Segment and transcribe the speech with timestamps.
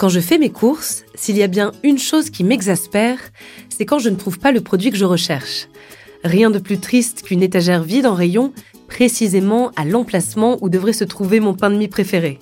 [0.00, 3.18] Quand je fais mes courses, s'il y a bien une chose qui m'exaspère,
[3.68, 5.68] c'est quand je ne trouve pas le produit que je recherche.
[6.24, 8.54] Rien de plus triste qu'une étagère vide en rayon,
[8.88, 12.38] précisément à l'emplacement où devrait se trouver mon pain de mie préféré.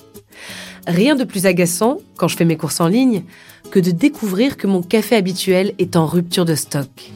[0.86, 3.24] Rien de plus agaçant, quand je fais mes courses en ligne,
[3.72, 7.10] que de découvrir que mon café habituel est en rupture de stock.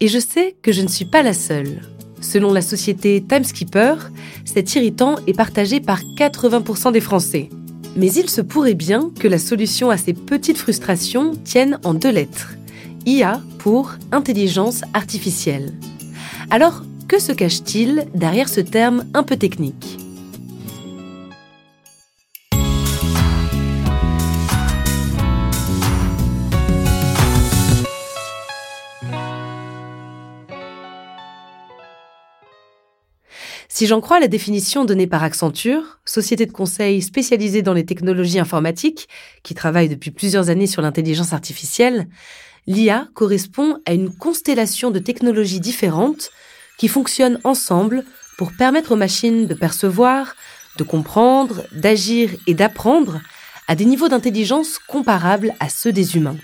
[0.00, 1.82] Et je sais que je ne suis pas la seule.
[2.22, 4.10] Selon la société Timekeeper,
[4.46, 7.50] cet irritant est partagé par 80% des Français.
[7.96, 12.10] Mais il se pourrait bien que la solution à ces petites frustrations tienne en deux
[12.10, 12.54] lettres.
[13.06, 15.72] IA pour intelligence artificielle.
[16.50, 20.05] Alors, que se cache-t-il derrière ce terme un peu technique?
[33.76, 38.38] Si j'en crois la définition donnée par Accenture, société de conseil spécialisée dans les technologies
[38.38, 39.06] informatiques,
[39.42, 42.08] qui travaille depuis plusieurs années sur l'intelligence artificielle,
[42.66, 46.30] l'IA correspond à une constellation de technologies différentes
[46.78, 48.06] qui fonctionnent ensemble
[48.38, 50.36] pour permettre aux machines de percevoir,
[50.78, 53.20] de comprendre, d'agir et d'apprendre
[53.68, 56.38] à des niveaux d'intelligence comparables à ceux des humains.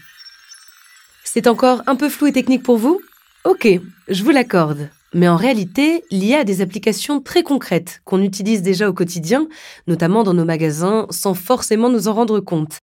[1.25, 3.01] C'est encore un peu flou et technique pour vous?
[3.45, 3.67] Ok,
[4.09, 4.91] je vous l'accorde.
[5.15, 9.47] Mais en réalité, l'IA a des applications très concrètes qu'on utilise déjà au quotidien,
[9.87, 12.79] notamment dans nos magasins, sans forcément nous en rendre compte.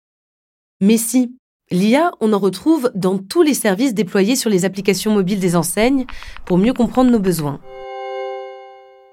[0.80, 1.34] Mais si,
[1.70, 6.04] l'IA, on en retrouve dans tous les services déployés sur les applications mobiles des enseignes
[6.44, 7.60] pour mieux comprendre nos besoins.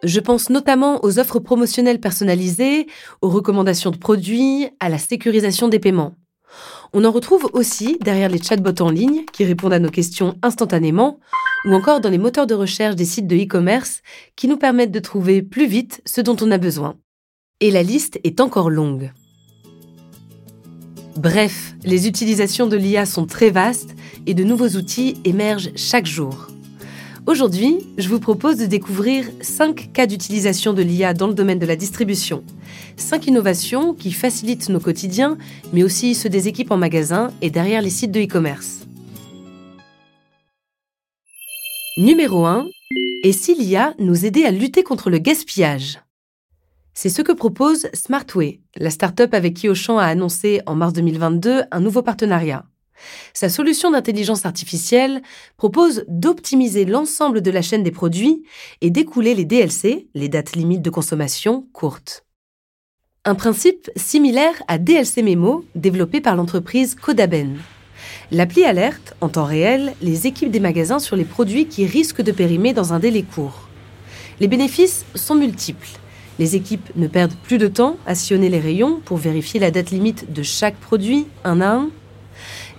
[0.03, 2.85] Je pense notamment aux offres promotionnelles personnalisées,
[3.21, 6.15] aux recommandations de produits, à la sécurisation des paiements.
[6.93, 11.19] On en retrouve aussi derrière les chatbots en ligne qui répondent à nos questions instantanément,
[11.65, 14.01] ou encore dans les moteurs de recherche des sites de e-commerce
[14.35, 16.97] qui nous permettent de trouver plus vite ce dont on a besoin.
[17.59, 19.11] Et la liste est encore longue.
[21.17, 23.95] Bref, les utilisations de l'IA sont très vastes
[24.27, 26.47] et de nouveaux outils émergent chaque jour.
[27.25, 31.65] Aujourd'hui, je vous propose de découvrir 5 cas d'utilisation de l'IA dans le domaine de
[31.65, 32.43] la distribution.
[32.97, 35.37] 5 innovations qui facilitent nos quotidiens,
[35.73, 38.84] mais aussi ceux des équipes en magasin et derrière les sites de e-commerce.
[41.97, 42.67] Numéro 1.
[43.23, 46.01] Et si l'IA nous aidait à lutter contre le gaspillage?
[46.93, 51.63] C'est ce que propose Smartway, la start-up avec qui Auchan a annoncé en mars 2022
[51.71, 52.65] un nouveau partenariat.
[53.33, 55.21] Sa solution d'intelligence artificielle
[55.55, 58.43] propose d'optimiser l'ensemble de la chaîne des produits
[58.81, 62.25] et d'écouler les DLC, les dates limites de consommation, courtes.
[63.23, 67.57] Un principe similaire à DLC Memo développé par l'entreprise Codaben.
[68.31, 72.31] L'appli alerte, en temps réel, les équipes des magasins sur les produits qui risquent de
[72.31, 73.69] périmer dans un délai court.
[74.39, 75.89] Les bénéfices sont multiples.
[76.39, 79.91] Les équipes ne perdent plus de temps à sillonner les rayons pour vérifier la date
[79.91, 81.89] limite de chaque produit, un à un.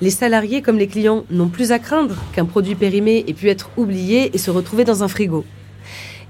[0.01, 3.71] Les salariés comme les clients n'ont plus à craindre qu'un produit périmé ait pu être
[3.77, 5.45] oublié et se retrouver dans un frigo.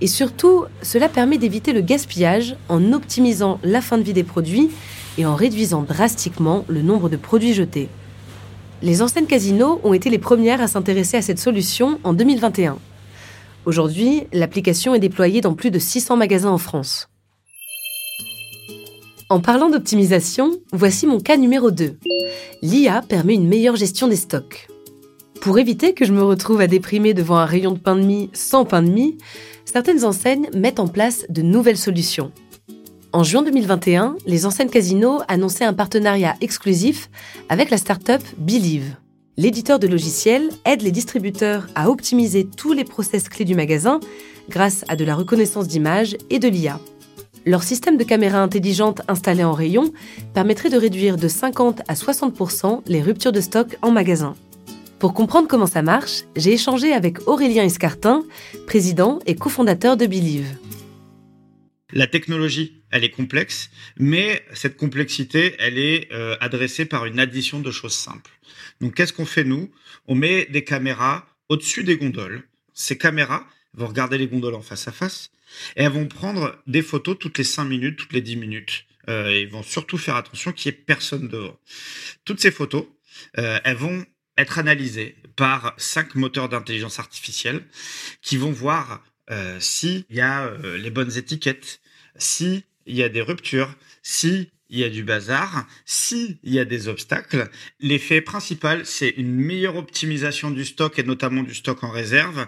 [0.02, 4.70] Et surtout, cela permet d'éviter le gaspillage en optimisant la fin de vie des produits
[5.16, 7.88] et en réduisant drastiquement le nombre de produits jetés.
[8.82, 12.78] Les enseignes casinos ont été les premières à s'intéresser à cette solution en 2021.
[13.64, 17.08] Aujourd'hui, l'application est déployée dans plus de 600 magasins en France.
[19.28, 21.96] En parlant d'optimisation, voici mon cas numéro 2.
[22.62, 24.68] L'IA permet une meilleure gestion des stocks.
[25.40, 28.30] Pour éviter que je me retrouve à déprimer devant un rayon de pain de mie
[28.34, 29.16] sans pain de mie,
[29.64, 32.30] certaines enseignes mettent en place de nouvelles solutions.
[33.16, 37.08] En juin 2021, les enseignes Casino annonçaient un partenariat exclusif
[37.48, 38.20] avec la start-up.
[39.38, 44.00] L'éditeur de logiciels aide les distributeurs à optimiser tous les process clés du magasin
[44.50, 46.78] grâce à de la reconnaissance d'image et de l'IA.
[47.46, 49.94] Leur système de caméras intelligentes installé en rayon
[50.34, 54.34] permettrait de réduire de 50 à 60% les ruptures de stock en magasin.
[54.98, 58.24] Pour comprendre comment ça marche, j'ai échangé avec Aurélien Escartin,
[58.66, 60.58] président et cofondateur de Believe.
[61.92, 67.60] La technologie, elle est complexe, mais cette complexité, elle est euh, adressée par une addition
[67.60, 68.32] de choses simples.
[68.80, 69.70] Donc, qu'est-ce qu'on fait nous?
[70.06, 72.42] On met des caméras au-dessus des gondoles.
[72.74, 75.30] Ces caméras vont regarder les gondoles en face à face
[75.76, 78.84] et elles vont prendre des photos toutes les 5 minutes, toutes les 10 minutes.
[79.08, 81.56] Euh, ils vont surtout faire attention qu'il n'y ait personne devant.
[82.24, 82.86] Toutes ces photos,
[83.38, 84.04] euh, elles vont
[84.36, 87.64] être analysées par cinq moteurs d'intelligence artificielle
[88.22, 91.80] qui vont voir euh, s'il y a euh, les bonnes étiquettes,
[92.18, 97.48] s'il y a des ruptures, s'il y a du bazar, s'il y a des obstacles.
[97.80, 102.46] L'effet principal, c'est une meilleure optimisation du stock et notamment du stock en réserve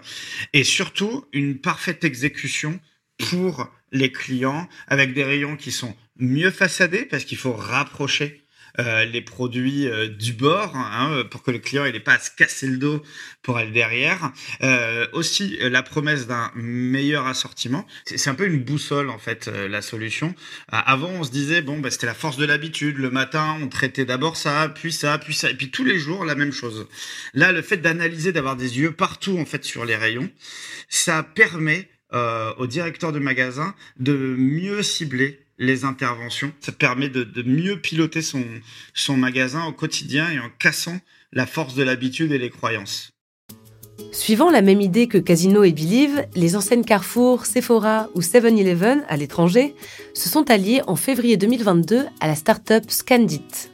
[0.53, 2.79] et surtout une parfaite exécution
[3.17, 8.43] pour les clients avec des rayons qui sont mieux façadés parce qu'il faut rapprocher
[8.77, 12.29] euh, les produits euh, du bord hein, pour que le client n'ait pas à se
[12.31, 13.01] casser le dos
[13.41, 14.31] pour aller derrière.
[14.61, 17.87] Euh, aussi la promesse d'un meilleur assortiment.
[18.05, 20.35] C'est un peu une boussole en fait la solution.
[20.69, 22.97] avant on se disait bon bah, c'était la force de l'habitude.
[22.97, 26.25] Le matin on traitait d'abord ça, puis ça, puis ça, et puis tous les jours
[26.25, 26.87] la même chose.
[27.33, 30.29] Là le fait d'analyser, d'avoir des yeux partout en fait sur les rayons,
[30.89, 36.51] ça permet euh, au directeur de magasin de mieux cibler les interventions.
[36.61, 40.99] Ça permet de, mieux piloter son, magasin au quotidien et en cassant
[41.31, 43.11] la force de l'habitude et les croyances.
[44.11, 49.17] Suivant la même idée que Casino et Believe, les enseignes Carrefour, Sephora ou 7-Eleven à
[49.17, 49.75] l'étranger
[50.13, 53.69] se sont alliées en février 2022 à la start-up Scandit.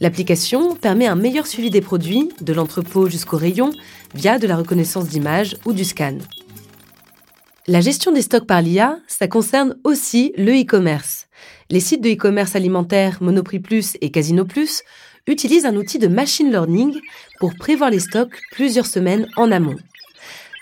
[0.00, 3.72] L'application permet un meilleur suivi des produits, de l'entrepôt jusqu'au rayon,
[4.14, 6.18] via de la reconnaissance d'image ou du scan.
[7.66, 11.28] La gestion des stocks par l'IA, ça concerne aussi le e-commerce.
[11.70, 14.82] Les sites de e-commerce alimentaire Monoprix Plus et Casino Plus
[15.26, 17.00] utilisent un outil de machine learning
[17.40, 19.76] pour prévoir les stocks plusieurs semaines en amont.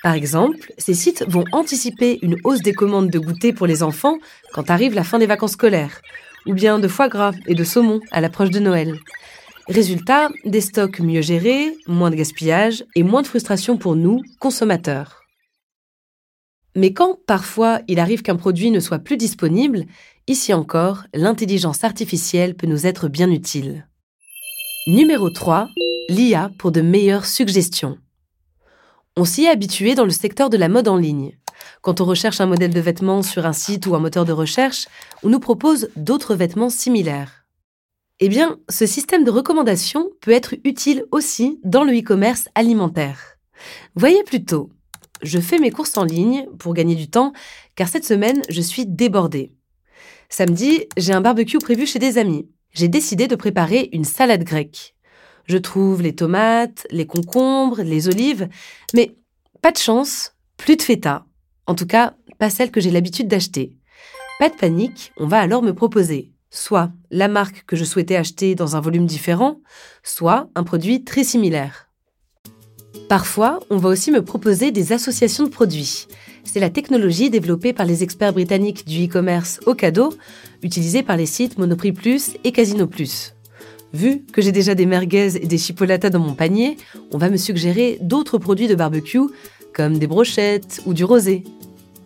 [0.05, 4.19] Par exemple, ces sites vont anticiper une hausse des commandes de goûter pour les enfants
[4.53, 6.03] quand arrive la fin des vacances scolaires,
[6.47, 8.97] ou bien de foie gras et de saumon à l'approche de Noël.
[9.67, 15.22] Résultat, des stocks mieux gérés, moins de gaspillage et moins de frustration pour nous, consommateurs.
[16.75, 19.85] Mais quand parfois il arrive qu'un produit ne soit plus disponible,
[20.27, 23.87] ici encore, l'intelligence artificielle peut nous être bien utile.
[24.87, 25.69] Numéro 3.
[26.09, 27.99] L'IA pour de meilleures suggestions.
[29.17, 31.37] On s'y est habitué dans le secteur de la mode en ligne.
[31.83, 34.89] Quand on recherche un modèle de vêtements sur un site ou un moteur de recherche,
[35.23, 37.45] on nous propose d'autres vêtements similaires.
[38.21, 43.37] Eh bien, ce système de recommandation peut être utile aussi dans le e-commerce alimentaire.
[43.95, 44.71] Voyez plutôt,
[45.23, 47.33] je fais mes courses en ligne pour gagner du temps,
[47.75, 49.53] car cette semaine, je suis débordée.
[50.29, 52.49] Samedi, j'ai un barbecue prévu chez des amis.
[52.73, 54.95] J'ai décidé de préparer une salade grecque.
[55.47, 58.49] Je trouve les tomates, les concombres, les olives,
[58.95, 59.17] mais
[59.61, 61.27] pas de chance, plus de feta.
[61.67, 63.77] En tout cas, pas celle que j'ai l'habitude d'acheter.
[64.39, 68.55] Pas de panique, on va alors me proposer soit la marque que je souhaitais acheter
[68.55, 69.61] dans un volume différent,
[70.05, 71.89] soit un produit très similaire.
[73.09, 76.07] Parfois, on va aussi me proposer des associations de produits.
[76.45, 80.15] C'est la technologie développée par les experts britanniques du e-commerce Ocado,
[80.63, 83.35] utilisée par les sites Monoprix Plus et Casino Plus.
[83.93, 86.79] Vu que j'ai déjà des merguez et des chipolatas dans mon panier,
[87.11, 89.21] on va me suggérer d'autres produits de barbecue,
[89.75, 91.45] comme des brochettes ou du rosé.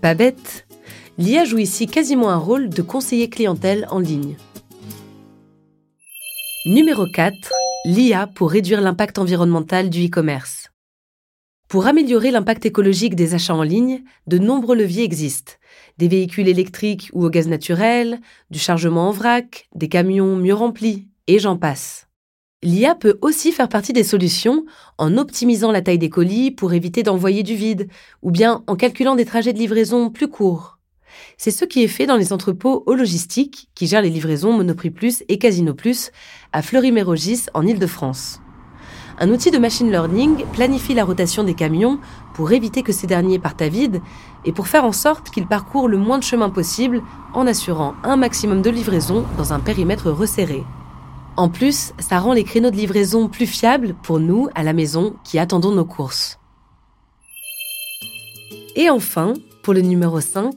[0.00, 0.67] Pas bête
[1.19, 4.37] L'IA joue ici quasiment un rôle de conseiller clientèle en ligne.
[6.67, 7.35] Numéro 4.
[7.87, 10.66] L'IA pour réduire l'impact environnemental du e-commerce.
[11.69, 15.55] Pour améliorer l'impact écologique des achats en ligne, de nombreux leviers existent.
[15.99, 18.21] Des véhicules électriques ou au gaz naturel,
[18.51, 22.07] du chargement en vrac, des camions mieux remplis, et j'en passe.
[22.63, 24.65] L'IA peut aussi faire partie des solutions
[24.97, 27.89] en optimisant la taille des colis pour éviter d'envoyer du vide,
[28.23, 30.79] ou bien en calculant des trajets de livraison plus courts.
[31.37, 34.91] C'est ce qui est fait dans les entrepôts au logistique qui gèrent les livraisons Monoprix
[34.91, 36.12] Plus et Casino Plus
[36.53, 38.41] à Fleury-Mérogis en Île-de-France.
[39.19, 41.99] Un outil de machine learning planifie la rotation des camions
[42.35, 44.03] pour éviter que ces derniers partent à vide
[44.45, 47.03] et pour faire en sorte qu'ils parcourent le moins de chemin possible
[47.33, 50.65] en assurant un maximum de livraison dans un périmètre resserré.
[51.39, 55.14] En plus, ça rend les créneaux de livraison plus fiables pour nous à la maison
[55.25, 56.38] qui attendons nos courses.
[58.75, 60.55] Et enfin, pour le numéro 5,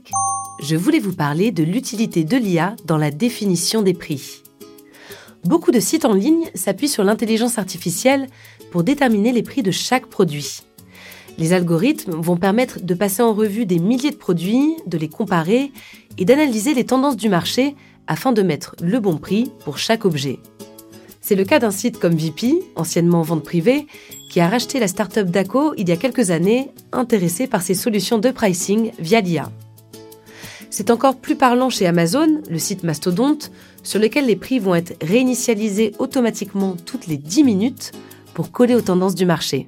[0.62, 4.44] je voulais vous parler de l'utilité de l'IA dans la définition des prix.
[5.46, 8.28] Beaucoup de sites en ligne s'appuient sur l'intelligence artificielle
[8.72, 10.62] pour déterminer les prix de chaque produit.
[11.38, 15.72] Les algorithmes vont permettre de passer en revue des milliers de produits, de les comparer
[16.18, 17.76] et d'analyser les tendances du marché
[18.08, 20.40] afin de mettre le bon prix pour chaque objet.
[21.22, 23.88] C'est le cas d'un site comme VP, anciennement vente privée,
[24.30, 28.18] qui a racheté la start-up Daco il y a quelques années, intéressé par ses solutions
[28.18, 29.52] de pricing via l'IA.
[30.72, 34.96] C'est encore plus parlant chez Amazon, le site mastodonte, sur lequel les prix vont être
[35.02, 37.92] réinitialisés automatiquement toutes les 10 minutes
[38.36, 39.68] pour coller aux tendances du marché.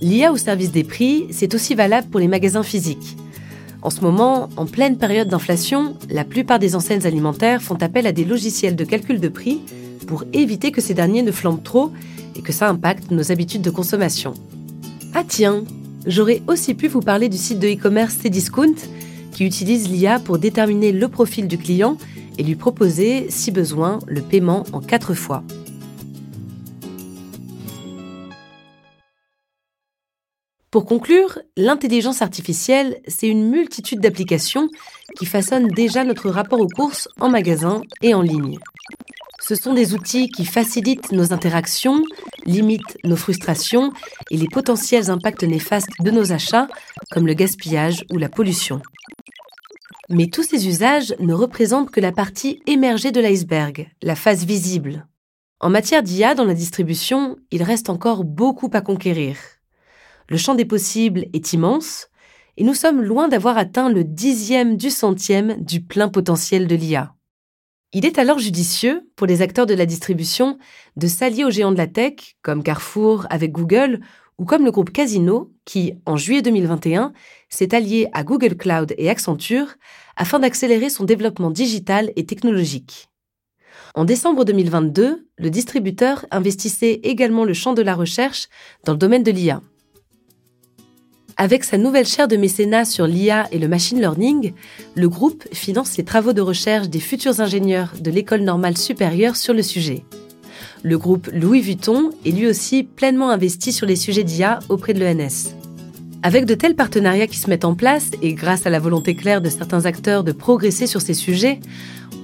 [0.00, 3.16] L'IA au service des prix, c'est aussi valable pour les magasins physiques.
[3.82, 8.12] En ce moment, en pleine période d'inflation, la plupart des enseignes alimentaires font appel à
[8.12, 9.60] des logiciels de calcul de prix
[10.08, 11.92] pour éviter que ces derniers ne flambent trop
[12.34, 14.34] et que ça impacte nos habitudes de consommation.
[15.14, 15.62] Ah tiens,
[16.04, 18.74] j'aurais aussi pu vous parler du site de e-commerce Cdiscount
[19.36, 21.98] qui utilise l'IA pour déterminer le profil du client
[22.38, 25.44] et lui proposer, si besoin, le paiement en quatre fois.
[30.70, 34.70] Pour conclure, l'intelligence artificielle, c'est une multitude d'applications
[35.18, 38.58] qui façonnent déjà notre rapport aux courses en magasin et en ligne.
[39.42, 42.02] Ce sont des outils qui facilitent nos interactions,
[42.46, 43.92] limitent nos frustrations
[44.30, 46.68] et les potentiels impacts néfastes de nos achats,
[47.10, 48.80] comme le gaspillage ou la pollution.
[50.08, 55.08] Mais tous ces usages ne représentent que la partie émergée de l'iceberg, la phase visible.
[55.58, 59.36] En matière d'IA dans la distribution, il reste encore beaucoup à conquérir.
[60.28, 62.08] Le champ des possibles est immense,
[62.56, 67.14] et nous sommes loin d'avoir atteint le dixième du centième du plein potentiel de l'IA.
[67.92, 70.58] Il est alors judicieux pour les acteurs de la distribution
[70.96, 74.00] de s'allier aux géants de la tech, comme Carrefour avec Google,
[74.38, 77.12] ou comme le groupe Casino, qui, en juillet 2021,
[77.48, 79.74] s'est allié à Google Cloud et Accenture
[80.16, 83.08] afin d'accélérer son développement digital et technologique.
[83.94, 88.48] En décembre 2022, le distributeur investissait également le champ de la recherche
[88.84, 89.62] dans le domaine de l'IA.
[91.38, 94.54] Avec sa nouvelle chaire de mécénat sur l'IA et le machine learning,
[94.94, 99.52] le groupe finance les travaux de recherche des futurs ingénieurs de l'école normale supérieure sur
[99.52, 100.04] le sujet.
[100.82, 105.00] Le groupe Louis Vuitton est lui aussi pleinement investi sur les sujets d'IA auprès de
[105.00, 105.54] l'ENS.
[106.22, 109.40] Avec de tels partenariats qui se mettent en place et grâce à la volonté claire
[109.40, 111.60] de certains acteurs de progresser sur ces sujets,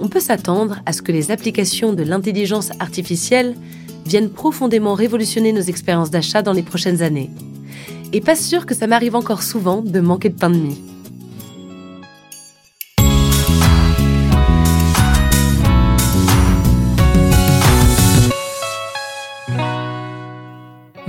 [0.00, 3.54] on peut s'attendre à ce que les applications de l'intelligence artificielle
[4.06, 7.30] viennent profondément révolutionner nos expériences d'achat dans les prochaines années
[8.12, 10.91] et pas sûr que ça m'arrive encore souvent de manquer de pain de mie.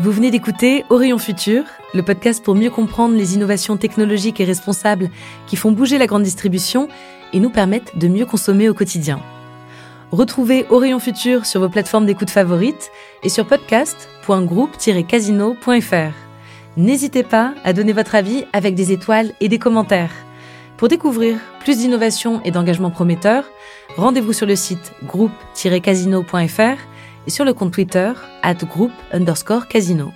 [0.04, 5.10] Vous venez d'écouter Orion Futur, le podcast pour mieux comprendre les innovations technologiques et responsables
[5.48, 6.90] qui font bouger la grande distribution
[7.32, 9.22] et nous permettent de mieux consommer au quotidien.
[10.12, 12.92] Retrouvez Orion Futur sur vos plateformes d'écoute favorites
[13.24, 16.14] et sur podcast.groupe-casino.fr.
[16.76, 20.12] N'hésitez pas à donner votre avis avec des étoiles et des commentaires.
[20.76, 23.46] Pour découvrir plus d'innovations et d'engagements prometteurs,
[23.96, 26.78] rendez-vous sur le site groupe-casino.fr
[27.30, 28.12] sur le compte Twitter
[28.42, 30.12] at groupe underscore casino.